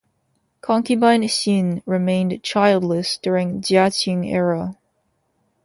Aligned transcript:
Concubine 0.61 1.27
Xin 1.27 1.83
remained 1.85 2.41
childless 2.41 3.17
during 3.21 3.61
Jiaqing 3.61 4.25
era. 4.27 4.75